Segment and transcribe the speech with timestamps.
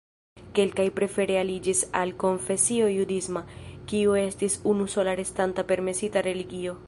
[0.59, 3.45] Kelkaj prefere aliĝis al konfesio judisma,
[3.93, 6.79] kiu estis unusola restanta permesita religio.